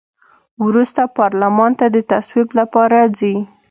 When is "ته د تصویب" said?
1.79-2.49